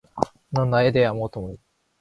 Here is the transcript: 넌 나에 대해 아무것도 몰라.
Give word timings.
넌 0.49 0.71
나에 0.71 0.91
대해 0.91 1.05
아무것도 1.05 1.41
몰라. 1.41 1.57